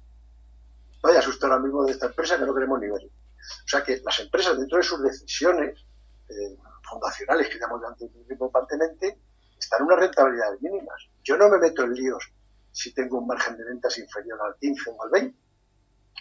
Vaya 1.04 1.22
susto 1.22 1.46
ahora 1.46 1.60
mismo 1.60 1.86
de 1.86 1.92
esta 1.92 2.08
empresa 2.08 2.40
que 2.40 2.46
no 2.46 2.56
queremos 2.56 2.80
ni 2.80 2.88
ver. 2.88 3.04
O 3.06 3.68
sea 3.68 3.84
que 3.84 4.02
las 4.04 4.20
empresas, 4.20 4.58
dentro 4.58 4.80
de 4.80 4.84
sus 4.84 5.00
decisiones 5.04 5.80
eh, 6.28 6.58
fundacionales 6.82 7.50
que 7.50 7.60
llamamos 7.60 7.84
importantemente, 8.32 9.20
están 9.60 9.84
unas 9.84 10.00
rentabilidades 10.00 10.60
mínimas. 10.64 11.08
Yo 11.24 11.38
no 11.38 11.50
me 11.50 11.60
meto 11.60 11.84
en 11.84 11.94
líos 11.94 12.32
si 12.72 12.96
tengo 12.96 13.20
un 13.20 13.28
margen 13.28 13.58
de 13.58 13.64
ventas 13.64 13.96
inferior 14.00 14.40
al 14.42 14.56
15 14.56 14.90
o 14.90 15.04
al 15.04 15.10
20, 15.12 15.38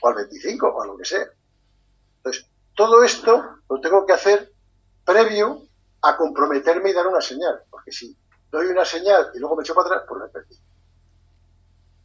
o 0.02 0.08
al 0.08 0.14
25 0.14 0.66
o 0.66 0.82
a 0.82 0.86
lo 0.86 0.96
que 0.98 1.06
sea. 1.06 1.26
Entonces, 2.18 2.50
todo 2.74 3.02
esto 3.02 3.60
lo 3.66 3.80
tengo 3.80 4.04
que 4.04 4.12
hacer 4.12 4.52
previo 5.06 5.69
a 6.02 6.16
comprometerme 6.16 6.90
y 6.90 6.92
dar 6.92 7.06
una 7.06 7.20
señal, 7.20 7.62
porque 7.70 7.92
si 7.92 8.16
doy 8.50 8.66
una 8.66 8.84
señal 8.84 9.30
y 9.34 9.38
luego 9.38 9.56
me 9.56 9.62
echo 9.62 9.74
para 9.74 9.88
atrás, 9.88 10.04
pues 10.08 10.22
me 10.22 10.28
perdí. 10.28 10.56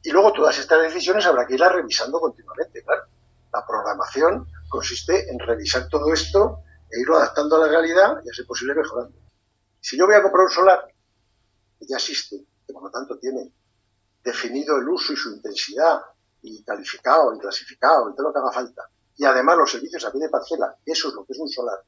Y 0.04 0.12
luego 0.12 0.34
todas 0.34 0.58
estas 0.60 0.82
decisiones 0.82 1.26
habrá 1.26 1.48
que 1.48 1.56
irlas 1.56 1.74
revisando 1.74 2.20
continuamente, 2.20 2.84
claro. 2.84 3.04
La 3.52 3.66
programación 3.66 4.48
consiste 4.70 5.32
en 5.32 5.40
revisar 5.40 5.88
todo 5.88 6.14
esto 6.14 6.60
e 6.92 7.00
irlo 7.00 7.18
adaptando 7.18 7.56
a 7.56 7.60
la 7.60 7.68
realidad 7.68 8.22
y 8.24 8.30
a 8.30 8.34
ser 8.34 8.46
posible 8.46 8.76
mejorando. 8.76 9.18
Si 9.80 9.98
yo 9.98 10.06
voy 10.06 10.16
a 10.16 10.22
comprar 10.22 10.46
un 10.46 10.52
solar 10.52 10.86
que 11.80 11.86
ya 11.88 11.96
existe, 11.96 12.38
que 12.68 12.74
por 12.74 12.84
lo 12.84 12.92
tanto 12.92 13.18
tiene 13.18 13.52
definido 14.24 14.78
el 14.78 14.90
uso 14.90 15.14
y 15.14 15.16
su 15.16 15.32
intensidad, 15.32 16.02
y 16.42 16.64
calificado 16.64 17.34
y 17.34 17.40
clasificado 17.40 18.10
y 18.10 18.16
todo 18.16 18.28
lo 18.28 18.34
que 18.34 18.40
haga 18.40 18.52
falta, 18.52 18.84
y 19.18 19.26
además 19.26 19.58
los 19.58 19.72
servicios 19.72 20.06
a 20.06 20.12
pie 20.12 20.22
de 20.22 20.30
parcela, 20.30 20.76
eso 20.86 21.08
es 21.10 21.14
lo 21.16 21.26
que 21.26 21.34
es 21.34 21.40
un 21.40 21.50
solar, 21.50 21.80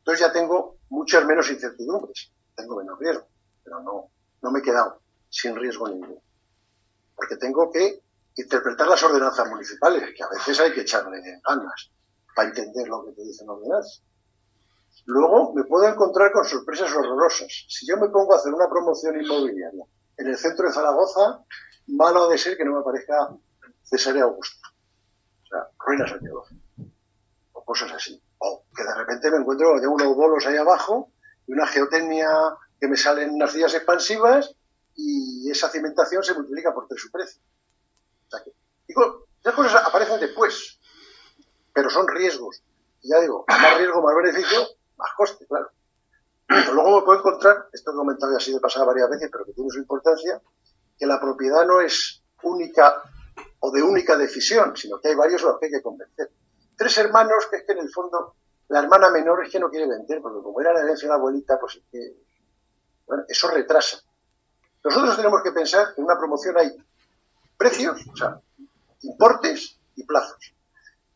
entonces 0.00 0.26
ya 0.26 0.32
tengo 0.32 0.78
muchas 0.88 1.24
menos 1.24 1.50
incertidumbres, 1.50 2.32
tengo 2.56 2.76
menos 2.76 2.98
riesgo, 2.98 3.26
pero 3.62 3.80
no, 3.82 4.10
no 4.42 4.50
me 4.50 4.60
he 4.60 4.62
quedado 4.62 5.00
sin 5.28 5.54
riesgo 5.54 5.88
ninguno. 5.88 6.22
Porque 7.14 7.36
tengo 7.36 7.70
que 7.70 8.02
interpretar 8.36 8.88
las 8.88 9.02
ordenanzas 9.02 9.48
municipales, 9.48 10.14
que 10.16 10.22
a 10.22 10.28
veces 10.28 10.58
hay 10.58 10.72
que 10.72 10.80
echarle 10.80 11.20
ganas 11.46 11.90
para 12.34 12.48
entender 12.48 12.88
lo 12.88 13.04
que 13.04 13.12
te 13.12 13.22
dicen 13.22 13.46
las 13.46 13.56
ordenanzas. 13.56 14.02
Luego 15.04 15.52
me 15.52 15.64
puedo 15.64 15.86
encontrar 15.86 16.32
con 16.32 16.44
sorpresas 16.44 16.92
horrorosas. 16.94 17.66
Si 17.68 17.86
yo 17.86 17.96
me 17.98 18.08
pongo 18.08 18.32
a 18.32 18.36
hacer 18.36 18.52
una 18.54 18.68
promoción 18.68 19.20
inmobiliaria 19.20 19.84
en 20.16 20.26
el 20.26 20.36
centro 20.36 20.66
de 20.66 20.72
Zaragoza, 20.72 21.44
malo 21.88 22.28
de 22.28 22.38
ser 22.38 22.56
que 22.56 22.64
no 22.64 22.72
me 22.72 22.80
aparezca 22.80 23.36
César 23.82 24.16
Augusto. 24.18 24.68
O 25.44 25.46
sea, 25.46 25.68
ruinas 25.78 26.22
negocio. 26.22 26.56
O 27.52 27.64
cosas 27.64 27.92
así. 27.92 28.22
O 28.42 28.64
que 28.74 28.82
de 28.82 28.94
repente 28.94 29.30
me 29.30 29.38
encuentro 29.38 29.78
de 29.80 29.86
unos 29.86 30.16
bolos 30.16 30.46
ahí 30.46 30.56
abajo 30.56 31.12
y 31.46 31.52
una 31.52 31.66
geotecnia 31.66 32.28
que 32.80 32.88
me 32.88 32.96
salen 32.96 33.38
días 33.38 33.74
expansivas 33.74 34.54
y 34.96 35.50
esa 35.50 35.68
cimentación 35.68 36.22
se 36.22 36.34
multiplica 36.34 36.74
por 36.74 36.88
tres 36.88 37.00
su 37.00 37.10
precio. 37.10 37.42
O 38.26 38.30
sea 38.30 38.42
que, 38.42 38.52
digo, 38.88 39.26
esas 39.40 39.54
cosas 39.54 39.86
aparecen 39.86 40.20
después, 40.20 40.80
pero 41.72 41.90
son 41.90 42.08
riesgos. 42.08 42.62
Y 43.02 43.10
ya 43.10 43.20
digo, 43.20 43.44
más 43.48 43.78
riesgo, 43.78 44.02
más 44.02 44.14
beneficio, 44.16 44.58
más 44.96 45.10
coste, 45.16 45.46
claro. 45.46 45.70
Luego 46.48 47.00
me 47.00 47.04
puedo 47.04 47.20
encontrar, 47.20 47.68
esto 47.72 47.90
que 47.90 47.94
he 47.94 47.98
comentado 47.98 48.36
así 48.36 48.52
de 48.52 48.60
pasada 48.60 48.86
varias 48.86 49.08
veces, 49.10 49.28
pero 49.30 49.44
que 49.44 49.52
tiene 49.52 49.70
su 49.70 49.78
importancia, 49.78 50.40
que 50.98 51.06
la 51.06 51.20
propiedad 51.20 51.64
no 51.66 51.80
es 51.80 52.22
única 52.42 53.02
o 53.60 53.70
de 53.70 53.82
única 53.82 54.16
decisión, 54.16 54.76
sino 54.76 55.00
que 55.00 55.08
hay 55.08 55.14
varios 55.14 55.42
a 55.44 55.46
los 55.46 55.58
que 55.58 55.66
hay 55.66 55.72
que 55.72 55.82
convencer. 55.82 56.30
Tres 56.80 56.96
hermanos 56.96 57.46
que 57.50 57.56
es 57.56 57.64
que 57.64 57.72
en 57.72 57.80
el 57.80 57.90
fondo 57.90 58.36
la 58.68 58.78
hermana 58.78 59.10
menor 59.10 59.44
es 59.44 59.52
que 59.52 59.60
no 59.60 59.68
quiere 59.68 59.86
vender, 59.86 60.22
porque 60.22 60.42
como 60.42 60.62
era 60.62 60.72
la 60.72 60.80
herencia 60.80 61.06
de 61.06 61.10
la 61.10 61.16
abuelita, 61.16 61.60
pues 61.60 61.74
es 61.74 61.82
que, 61.92 62.16
bueno, 63.06 63.22
eso 63.28 63.50
retrasa. 63.50 63.98
Nosotros 64.82 65.14
tenemos 65.14 65.42
que 65.42 65.52
pensar 65.52 65.94
que 65.94 66.00
en 66.00 66.06
una 66.06 66.16
promoción 66.16 66.56
hay 66.56 66.74
precios, 67.58 68.00
o 68.10 68.16
sea, 68.16 68.40
importes 69.02 69.78
y 69.94 70.04
plazos. 70.04 70.54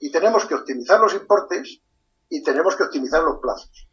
Y 0.00 0.12
tenemos 0.12 0.44
que 0.44 0.54
optimizar 0.54 1.00
los 1.00 1.14
importes 1.14 1.80
y 2.28 2.42
tenemos 2.42 2.76
que 2.76 2.82
optimizar 2.82 3.22
los 3.22 3.40
plazos. 3.40 3.88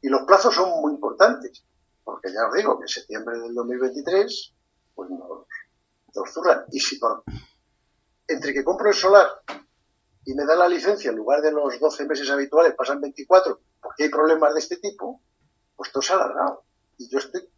Y 0.00 0.08
los 0.08 0.22
plazos 0.22 0.54
son 0.54 0.70
muy 0.80 0.94
importantes, 0.94 1.62
porque 2.02 2.32
ya 2.32 2.48
os 2.48 2.54
digo 2.54 2.78
que 2.78 2.84
en 2.84 2.88
septiembre 2.88 3.38
del 3.40 3.54
2023, 3.54 4.54
pues 4.94 5.10
nos, 5.10 5.46
nos 6.14 6.32
zurran. 6.32 6.64
Y 6.72 6.80
si 6.80 6.98
por, 6.98 7.24
entre 8.26 8.54
que 8.54 8.64
compro 8.64 8.88
el 8.88 8.94
solar 8.94 9.28
y 10.24 10.34
me 10.34 10.44
da 10.44 10.54
la 10.54 10.68
licencia 10.68 11.10
en 11.10 11.16
lugar 11.16 11.40
de 11.40 11.52
los 11.52 11.78
12 11.78 12.06
meses 12.06 12.30
habituales, 12.30 12.74
pasan 12.74 13.00
24, 13.00 13.60
porque 13.80 14.04
hay 14.04 14.10
problemas 14.10 14.52
de 14.54 14.60
este 14.60 14.76
tipo, 14.76 15.22
pues 15.76 15.90
todo 15.92 16.02
se 16.02 16.12
ha 16.12 16.16
alargado. 16.16 16.64
Y 16.98 17.08
yo 17.08 17.18
estoy. 17.18 17.48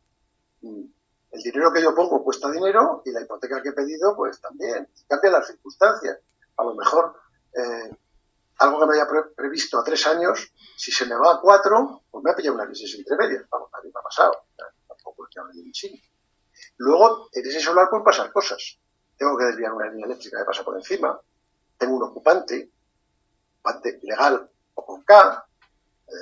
Mm, 0.60 0.84
el 1.32 1.42
dinero 1.42 1.72
que 1.72 1.82
yo 1.82 1.94
pongo 1.94 2.22
cuesta 2.22 2.50
dinero 2.50 3.02
y 3.06 3.10
la 3.10 3.22
hipoteca 3.22 3.62
que 3.62 3.70
he 3.70 3.72
pedido, 3.72 4.14
pues 4.14 4.40
también. 4.40 4.88
Cambian 5.08 5.32
las 5.32 5.46
circunstancias. 5.46 6.18
A 6.56 6.64
lo 6.64 6.74
mejor 6.74 7.16
eh, 7.54 7.90
algo 8.58 8.80
que 8.80 8.86
me 8.86 8.94
haya 8.94 9.08
previsto 9.34 9.78
a 9.78 9.84
tres 9.84 10.06
años, 10.06 10.52
si 10.76 10.92
se 10.92 11.06
me 11.06 11.16
va 11.16 11.34
a 11.34 11.40
cuatro, 11.40 12.02
pues 12.10 12.22
me 12.22 12.30
ha 12.30 12.36
pillado 12.36 12.56
una 12.56 12.66
crisis 12.66 12.94
entre 12.96 13.16
medias. 13.16 13.44
A 13.50 13.82
mí 13.82 13.90
me 13.92 13.98
ha 13.98 14.02
pasado. 14.02 14.44
Tampoco 14.86 15.24
es 15.24 15.34
que 15.34 15.40
hable 15.40 15.62
de 15.62 15.72
chino. 15.72 16.00
Luego, 16.76 17.28
en 17.32 17.46
ese 17.46 17.60
solar 17.60 17.88
pueden 17.90 18.04
pasar 18.04 18.32
cosas. 18.32 18.78
Tengo 19.16 19.36
que 19.36 19.46
desviar 19.46 19.72
una 19.72 19.88
línea 19.88 20.06
eléctrica 20.06 20.38
que 20.38 20.44
pasa 20.44 20.64
por 20.64 20.76
encima. 20.76 21.20
Tengo 21.82 21.96
un 21.96 22.04
ocupante, 22.04 22.70
ocupante 23.56 23.98
legal 24.04 24.48
o 24.74 24.86
con 24.86 25.02
K. 25.02 25.46
Eh, 26.06 26.12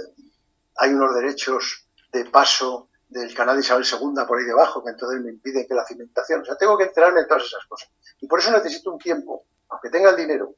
hay 0.78 0.94
unos 0.94 1.14
derechos 1.14 1.86
de 2.10 2.24
paso 2.24 2.88
del 3.10 3.34
canal 3.34 3.56
de 3.56 3.60
Isabel 3.60 3.84
II 3.84 4.24
por 4.26 4.38
ahí 4.38 4.46
debajo, 4.46 4.82
que 4.82 4.88
entonces 4.88 5.20
me 5.20 5.28
impiden 5.28 5.66
que 5.68 5.74
la 5.74 5.84
cimentación. 5.84 6.40
O 6.40 6.44
sea, 6.46 6.56
tengo 6.56 6.78
que 6.78 6.84
enterarme 6.84 7.20
en 7.20 7.28
todas 7.28 7.42
esas 7.42 7.66
cosas. 7.66 7.90
Y 8.22 8.26
por 8.26 8.38
eso 8.38 8.50
necesito 8.52 8.90
un 8.90 8.98
tiempo, 8.98 9.44
aunque 9.68 9.90
tenga 9.90 10.08
el 10.08 10.16
dinero, 10.16 10.54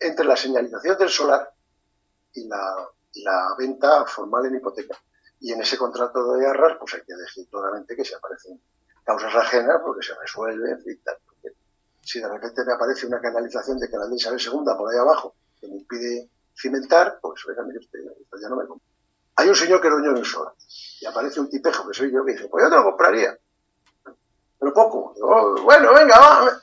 entre 0.00 0.24
la 0.24 0.36
señalización 0.38 0.96
del 0.96 1.10
solar 1.10 1.52
y 2.32 2.48
la, 2.48 3.54
venta 3.58 4.06
formal 4.06 4.46
en 4.46 4.56
hipoteca. 4.56 4.96
Y 5.38 5.52
en 5.52 5.60
ese 5.60 5.76
contrato 5.76 6.32
de 6.32 6.46
arras, 6.46 6.78
pues 6.80 6.94
hay 6.94 7.02
que 7.02 7.14
decir 7.14 7.46
claramente 7.50 7.94
que 7.94 8.06
se 8.06 8.14
aparecen 8.14 8.58
causas 9.04 9.34
ajenas 9.34 9.82
porque 9.84 10.02
se 10.02 10.14
resuelve, 10.14 10.78
y 10.86 10.96
tal. 10.96 11.18
Si 12.06 12.20
de 12.20 12.28
repente 12.28 12.64
me 12.64 12.72
aparece 12.72 13.06
una 13.06 13.20
canalización 13.20 13.78
de 13.80 13.90
canal 13.90 14.08
de 14.08 14.16
Isabel 14.16 14.40
II 14.40 14.62
por 14.78 14.92
ahí 14.92 14.98
abajo 14.98 15.34
que 15.60 15.66
me 15.66 15.76
impide 15.76 16.30
cimentar, 16.56 17.18
pues 17.20 17.44
oiga, 17.46 17.64
mire 17.64 17.80
usted, 17.80 17.98
ya 18.40 18.48
no 18.48 18.56
me 18.56 18.66
compra. 18.66 18.86
Hay 19.34 19.48
un 19.48 19.56
señor 19.56 19.80
que 19.80 19.90
dueño 19.90 20.12
de 20.12 20.20
un 20.20 20.24
solar 20.24 20.54
y 21.00 21.06
aparece 21.06 21.40
un 21.40 21.50
tipejo 21.50 21.86
que 21.86 21.94
soy 21.94 22.12
yo 22.12 22.24
que 22.24 22.32
dice, 22.32 22.48
pues 22.48 22.64
yo 22.64 22.70
te 22.70 22.76
lo 22.76 22.84
compraría. 22.84 23.36
Pero 24.58 24.72
poco. 24.72 25.14
bueno, 25.64 25.92
venga, 25.92 26.18
va. 26.18 26.62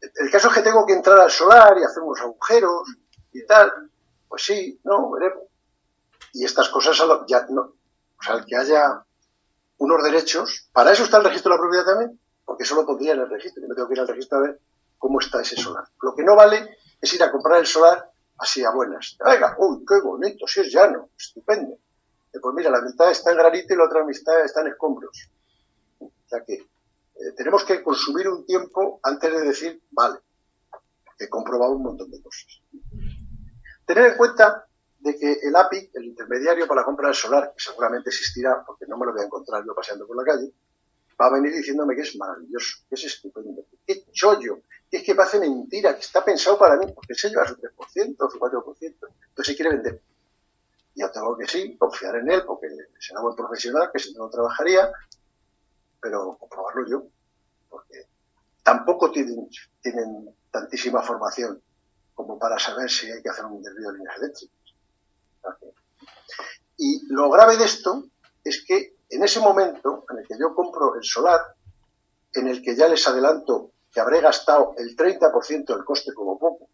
El 0.00 0.30
caso 0.30 0.48
es 0.48 0.54
que 0.54 0.62
tengo 0.62 0.86
que 0.86 0.92
entrar 0.92 1.18
al 1.18 1.30
solar 1.30 1.76
y 1.76 1.82
hacer 1.82 2.02
unos 2.02 2.20
agujeros 2.20 2.88
y 3.32 3.44
tal. 3.44 3.90
Pues 4.28 4.44
sí, 4.44 4.80
no, 4.84 5.10
veremos. 5.10 5.42
Y 6.32 6.44
estas 6.44 6.68
cosas 6.68 6.96
ya 7.26 7.46
no. 7.50 7.62
O 7.62 8.22
sea, 8.22 8.36
el 8.36 8.46
que 8.46 8.56
haya 8.56 9.04
unos 9.78 10.02
derechos, 10.02 10.68
para 10.72 10.92
eso 10.92 11.02
está 11.02 11.18
el 11.18 11.24
registro 11.24 11.50
de 11.50 11.56
la 11.56 11.60
propiedad 11.60 11.84
también, 11.84 12.20
porque 12.44 12.62
eso 12.62 12.76
lo 12.76 12.86
pondría 12.86 13.12
en 13.12 13.20
el 13.20 13.28
registro. 13.28 13.60
Yo 13.60 13.68
me 13.68 13.74
tengo 13.74 13.88
que 13.88 13.94
ir 13.94 14.00
al 14.00 14.08
registro 14.08 14.38
a 14.38 14.42
ver 14.42 14.60
cómo 14.98 15.20
está 15.20 15.40
ese 15.40 15.56
solar. 15.56 15.84
Lo 16.02 16.14
que 16.14 16.24
no 16.24 16.36
vale 16.36 16.76
es 17.00 17.14
ir 17.14 17.22
a 17.22 17.30
comprar 17.30 17.60
el 17.60 17.66
solar 17.66 18.10
así 18.38 18.64
a 18.64 18.70
buenas. 18.70 19.16
Venga, 19.24 19.56
uy, 19.58 19.84
qué 19.86 20.00
bonito, 20.00 20.46
si 20.46 20.60
es 20.60 20.72
llano, 20.72 21.10
estupendo. 21.16 21.78
Pues 22.40 22.54
mira, 22.54 22.70
la 22.70 22.82
mitad 22.82 23.10
está 23.10 23.30
en 23.30 23.38
granito 23.38 23.74
y 23.74 23.76
la 23.76 23.84
otra 23.84 24.04
mitad 24.04 24.44
está 24.44 24.60
en 24.60 24.68
escombros. 24.68 25.30
O 25.98 26.10
sea 26.26 26.44
que 26.44 26.54
eh, 26.54 27.32
tenemos 27.36 27.64
que 27.64 27.82
consumir 27.82 28.28
un 28.28 28.44
tiempo 28.44 29.00
antes 29.02 29.32
de 29.32 29.40
decir, 29.40 29.82
vale, 29.90 30.18
he 31.18 31.28
comprobado 31.28 31.72
un 31.72 31.82
montón 31.82 32.10
de 32.10 32.22
cosas. 32.22 32.60
Tener 33.84 34.12
en 34.12 34.16
cuenta 34.16 34.66
de 35.00 35.16
que 35.16 35.32
el 35.42 35.56
API, 35.56 35.90
el 35.94 36.04
intermediario 36.04 36.66
para 36.68 36.82
la 36.82 36.84
compra 36.84 37.08
del 37.08 37.14
solar, 37.14 37.52
que 37.56 37.62
seguramente 37.62 38.10
existirá, 38.10 38.62
porque 38.64 38.86
no 38.86 38.96
me 38.98 39.06
lo 39.06 39.12
voy 39.12 39.22
a 39.22 39.26
encontrar 39.26 39.64
yo 39.64 39.74
paseando 39.74 40.06
por 40.06 40.16
la 40.16 40.24
calle, 40.24 40.52
va 41.20 41.26
a 41.26 41.32
venir 41.32 41.52
diciéndome 41.52 41.96
que 41.96 42.02
es 42.02 42.16
maravilloso, 42.16 42.78
que 42.88 42.94
es 42.94 43.04
estupendo, 43.04 43.64
que 43.86 44.04
chollo, 44.12 44.60
que 44.90 44.98
es 44.98 45.02
que 45.02 45.14
parece 45.14 45.40
mentira, 45.40 45.94
que 45.94 46.00
está 46.00 46.24
pensado 46.24 46.58
para 46.58 46.76
mí, 46.76 46.86
porque 46.94 47.14
se 47.14 47.28
lleva 47.28 47.46
su 47.46 47.56
3% 47.56 48.16
o 48.18 48.30
su 48.30 48.38
4%, 48.38 48.78
entonces 48.80 49.46
se 49.46 49.56
quiere 49.56 49.76
vender. 49.76 50.00
Yo 50.94 51.10
tengo 51.10 51.36
que 51.36 51.46
sí, 51.46 51.76
confiar 51.76 52.16
en 52.16 52.30
él, 52.30 52.44
porque 52.46 52.68
será 52.98 53.20
buen 53.20 53.36
profesional, 53.36 53.90
que 53.92 53.98
si 53.98 54.14
no, 54.14 54.28
trabajaría, 54.28 54.90
pero 56.00 56.36
comprobarlo 56.38 56.88
yo, 56.88 57.06
porque 57.68 58.06
tampoco 58.62 59.10
tienen, 59.10 59.48
tantísima 60.50 61.02
formación 61.02 61.60
como 62.14 62.38
para 62.38 62.58
saber 62.58 62.90
si 62.90 63.10
hay 63.10 63.22
que 63.22 63.28
hacer 63.28 63.44
un 63.44 63.62
desvío 63.62 63.92
de 63.92 63.98
líneas 63.98 64.16
eléctricas. 64.16 64.56
Y 66.76 67.12
lo 67.12 67.30
grave 67.30 67.56
de 67.56 67.64
esto 67.64 68.08
es 68.44 68.64
que 68.64 68.97
en 69.10 69.22
ese 69.22 69.40
momento 69.40 70.04
en 70.10 70.18
el 70.18 70.26
que 70.26 70.38
yo 70.38 70.54
compro 70.54 70.94
el 70.94 71.04
solar, 71.04 71.40
en 72.34 72.48
el 72.48 72.62
que 72.62 72.76
ya 72.76 72.88
les 72.88 73.06
adelanto 73.06 73.72
que 73.90 74.00
habré 74.00 74.20
gastado 74.20 74.74
el 74.76 74.96
30% 74.96 75.66
del 75.66 75.84
coste 75.84 76.12
como 76.12 76.38
poco, 76.38 76.68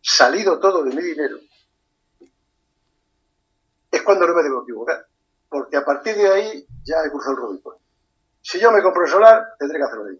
salido 0.00 0.58
todo 0.58 0.82
de 0.82 0.94
mi 0.94 1.02
dinero, 1.02 1.38
es 3.90 4.02
cuando 4.02 4.26
no 4.26 4.34
me 4.34 4.42
debo 4.42 4.62
equivocar. 4.62 5.06
Porque 5.48 5.76
a 5.76 5.84
partir 5.84 6.16
de 6.16 6.28
ahí 6.28 6.66
ya 6.82 6.96
he 7.04 7.10
cruzado 7.10 7.36
el 7.36 7.42
Rubicon. 7.42 7.76
Si 8.42 8.58
yo 8.58 8.72
me 8.72 8.82
compro 8.82 9.04
el 9.04 9.10
solar, 9.10 9.54
tendré 9.58 9.78
que 9.78 9.84
hacerlo 9.84 10.04
de 10.04 10.18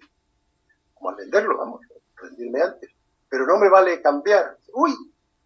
Como 0.95 1.11
al 1.11 1.17
venderlo, 1.17 1.59
vamos, 1.59 1.81
rendirme 2.15 2.63
antes. 2.63 2.91
Pero 3.29 3.45
no 3.47 3.59
me 3.59 3.69
vale 3.69 4.01
cambiar. 4.01 4.57
Uy, 4.73 4.95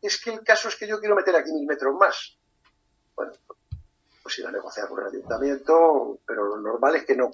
es 0.03 0.23
que 0.23 0.31
el 0.31 0.45
caso 0.45 0.69
es 0.69 0.77
que 0.77 0.87
yo 0.87 1.01
quiero 1.01 1.17
meter 1.17 1.35
aquí 1.35 1.51
mil 1.53 1.67
metros 1.67 1.95
más. 1.97 2.39
Bueno, 3.17 3.33
pues 4.29 4.41
ir 4.41 4.47
a 4.47 4.53
negociar 4.53 4.89
con 4.89 5.01
el 5.01 5.07
ayuntamiento, 5.07 6.19
pero 6.27 6.45
lo 6.45 6.61
normal 6.61 6.97
es 6.97 7.07
que 7.07 7.17
no. 7.17 7.31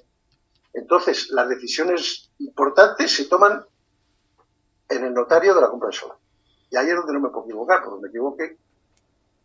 Entonces, 0.73 1.29
las 1.31 1.49
decisiones 1.49 2.31
importantes 2.39 3.13
se 3.13 3.25
toman 3.25 3.65
en 4.89 5.05
el 5.05 5.13
notario 5.13 5.57
de 5.57 5.61
la 5.61 5.71
compra 5.71 5.89
del 5.89 5.99
solar. 5.99 6.17
Y 6.71 6.77
ahí 6.77 6.89
es 6.89 6.95
donde 6.95 7.13
no 7.15 7.19
me 7.19 7.31
puedo 7.31 7.47
equivocar, 7.47 7.83
porque 7.83 8.03
me 8.03 8.09
equivoque 8.11 8.59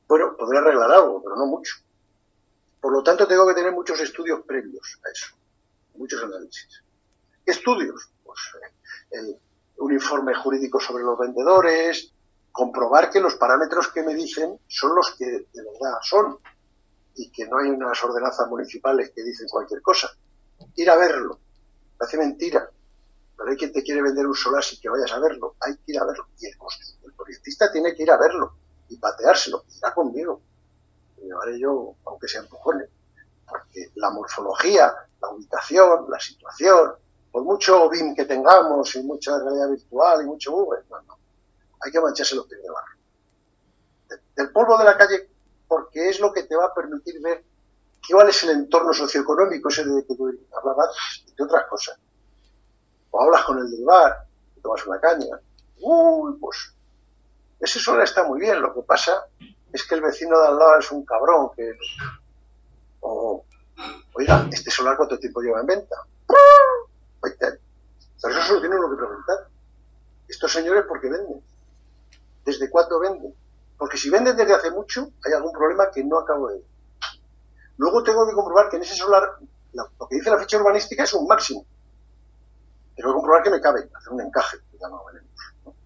bueno, 0.08 0.36
podría 0.38 0.62
arreglar 0.62 0.92
algo, 0.92 1.24
pero 1.24 1.36
no 1.36 1.48
mucho. 1.48 1.76
Por 2.80 2.94
lo 2.94 3.02
tanto, 3.02 3.28
tengo 3.28 3.48
que 3.48 3.56
tener 3.56 3.72
muchos 3.72 4.00
estudios 4.00 4.42
previos 4.46 5.00
a 5.06 5.10
eso, 5.10 5.36
muchos 5.96 6.24
análisis. 6.24 6.84
¿Qué 7.46 7.52
estudios? 7.52 8.10
Pues 8.24 8.40
eh, 9.12 9.40
un 9.78 9.94
informe 9.94 10.36
jurídico 10.36 10.80
sobre 10.80 11.04
los 11.04 11.18
vendedores, 11.18 12.12
comprobar 12.52 13.10
que 13.10 13.20
los 13.20 13.36
parámetros 13.36 13.88
que 13.90 14.04
me 14.04 14.14
dicen 14.14 14.60
son 14.68 14.96
los 14.96 15.16
que 15.16 15.26
de 15.26 15.64
verdad 15.64 15.98
son 16.04 16.38
y 17.16 17.32
que 17.32 17.48
no 17.48 17.58
hay 17.60 17.70
unas 17.70 18.02
ordenanzas 18.04 18.48
municipales 18.48 19.12
que 19.16 19.24
dicen 19.24 19.48
cualquier 19.50 19.82
cosa. 19.82 20.10
Ir 20.76 20.90
a 20.90 20.98
verlo. 20.98 21.40
Parece 21.98 22.18
mentira. 22.18 22.70
Pero 23.38 23.50
hay 23.50 23.58
quien 23.58 23.72
te 23.72 23.84
quiere 23.84 24.02
vender 24.02 24.28
un 24.28 24.36
solar 24.36 24.64
sin 24.64 24.80
que 24.80 24.90
vayas 24.90 25.12
a 25.12 25.20
verlo. 25.20 25.56
Hay 25.62 25.76
que 25.78 25.94
ir 25.94 26.00
a 26.00 26.06
verlo. 26.06 26.28
Y 26.40 26.48
el, 26.48 26.54
el 27.06 27.14
proyectista 27.14 27.72
tiene 27.72 27.96
que 27.96 28.04
ir 28.04 28.12
a 28.12 28.18
verlo 28.18 28.54
y 28.90 28.98
pateárselo, 28.98 29.64
está 29.68 29.94
conmigo. 29.94 30.42
Y 31.18 31.26
llevaré 31.26 31.60
yo, 31.60 31.96
aunque 32.06 32.28
sea 32.28 32.42
empujones. 32.42 32.90
Porque 33.48 33.92
la 33.96 34.10
morfología, 34.10 34.94
la 35.22 35.30
ubicación, 35.30 36.06
la 36.10 36.20
situación, 36.20 36.94
por 37.32 37.44
mucho 37.44 37.90
BIM 37.90 38.16
que 38.16 38.26
tengamos 38.26 38.96
y 38.96 39.04
mucha 39.04 39.38
realidad 39.40 39.70
virtual 39.70 40.24
y 40.24 40.26
mucho 40.26 40.52
Google, 40.52 40.84
no, 40.90 41.02
no. 41.02 41.18
Hay 41.82 41.92
que 41.92 42.02
mancharse 42.02 42.36
los 42.36 42.46
pies 42.48 42.62
de 42.62 42.70
barro. 42.70 43.00
Del 44.36 44.52
polvo 44.52 44.78
de 44.78 44.84
la 44.84 44.98
calle, 44.98 45.30
porque 45.70 46.10
es 46.10 46.20
lo 46.20 46.34
que 46.34 46.44
te 46.44 46.56
va 46.56 46.66
a 46.66 46.74
permitir 46.74 47.22
ver 47.22 47.44
cuál 48.10 48.28
es 48.28 48.44
el 48.44 48.50
entorno 48.50 48.92
socioeconómico, 48.92 49.70
ese 49.70 49.86
de 49.86 50.04
que 50.04 50.16
tú 50.16 50.28
hablabas, 50.58 51.24
de 51.38 51.44
otras 51.44 51.68
cosas. 51.68 51.98
O 53.12 53.22
hablas 53.22 53.46
con 53.46 53.60
el 53.60 53.70
del 53.70 53.86
bar, 53.86 54.26
y 54.58 54.62
tomas 54.62 54.86
una 54.88 55.00
caña. 55.00 55.40
Uy, 55.80 56.38
pues 56.42 56.74
ese 57.60 57.80
solar 57.80 58.04
está 58.04 58.24
muy 58.24 58.40
bien, 58.42 58.62
lo 58.62 58.74
que 58.74 58.82
pasa 58.82 59.28
es 59.72 59.88
que 59.88 59.96
el 59.96 60.02
vecino 60.02 60.40
de 60.42 60.48
al 60.48 60.58
lado 60.58 60.80
es 60.80 60.92
un 60.92 61.06
cabrón 61.06 61.52
que... 61.56 61.72
O, 63.02 63.46
oiga, 64.14 64.50
¿este 64.52 64.72
solar 64.72 64.98
cuánto 64.98 65.20
tiempo 65.20 65.42
lleva 65.42 65.62
en 65.62 65.68
venta? 65.68 65.96
Pero 68.22 68.34
eso 68.34 68.48
solo 68.48 68.60
tiene 68.60 68.76
lo 68.76 68.90
que 68.90 68.98
preguntar. 68.98 69.48
Estos 70.28 70.52
señores, 70.52 70.86
¿por 70.86 71.00
qué 71.00 71.10
venden? 71.10 71.42
¿Desde 72.44 72.70
cuándo 72.70 73.00
venden? 73.00 73.34
Porque 73.80 73.98
si 73.98 74.10
venden 74.10 74.36
desde 74.36 74.54
hace 74.54 74.72
mucho, 74.72 75.14
hay 75.26 75.32
algún 75.32 75.54
problema 75.54 75.90
que 75.90 76.04
no 76.04 76.20
acabo 76.20 76.50
de 76.50 76.58
ver. 76.58 76.66
Luego 77.78 78.04
tengo 78.04 78.28
que 78.28 78.34
comprobar 78.34 78.70
que 78.70 78.76
en 78.76 78.84
ese 78.84 78.94
solar, 78.94 79.24
lo 79.72 80.08
que 80.10 80.16
dice 80.18 80.30
la 80.30 80.38
ficha 80.38 80.58
urbanística 80.58 81.04
es 81.04 81.14
un 81.14 81.26
máximo. 81.26 81.66
Tengo 82.94 83.12
que 83.12 83.16
comprobar 83.16 83.42
que 83.42 83.50
me 83.52 83.62
cabe, 83.62 83.90
hacer 83.96 84.12
un 84.12 84.20
encaje, 84.20 84.58